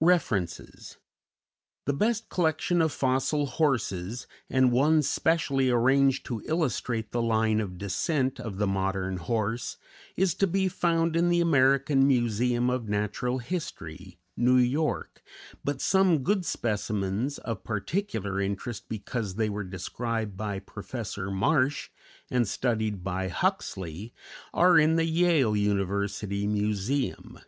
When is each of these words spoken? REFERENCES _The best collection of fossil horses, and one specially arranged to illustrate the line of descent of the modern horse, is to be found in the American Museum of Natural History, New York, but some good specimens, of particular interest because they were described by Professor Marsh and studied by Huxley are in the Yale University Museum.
REFERENCES 0.00 0.98
_The 1.88 1.98
best 1.98 2.28
collection 2.28 2.80
of 2.80 2.92
fossil 2.92 3.46
horses, 3.46 4.28
and 4.48 4.70
one 4.70 5.02
specially 5.02 5.68
arranged 5.68 6.24
to 6.26 6.40
illustrate 6.44 7.10
the 7.10 7.20
line 7.20 7.58
of 7.58 7.76
descent 7.76 8.38
of 8.38 8.58
the 8.58 8.68
modern 8.68 9.16
horse, 9.16 9.76
is 10.16 10.32
to 10.34 10.46
be 10.46 10.68
found 10.68 11.16
in 11.16 11.28
the 11.28 11.40
American 11.40 12.06
Museum 12.06 12.70
of 12.70 12.88
Natural 12.88 13.38
History, 13.38 14.20
New 14.36 14.58
York, 14.58 15.24
but 15.64 15.80
some 15.80 16.22
good 16.22 16.44
specimens, 16.46 17.38
of 17.38 17.64
particular 17.64 18.40
interest 18.40 18.88
because 18.88 19.34
they 19.34 19.48
were 19.48 19.64
described 19.64 20.36
by 20.36 20.60
Professor 20.60 21.32
Marsh 21.32 21.88
and 22.30 22.46
studied 22.46 23.02
by 23.02 23.26
Huxley 23.26 24.14
are 24.52 24.78
in 24.78 24.94
the 24.94 25.04
Yale 25.06 25.56
University 25.56 26.46
Museum. 26.46 27.40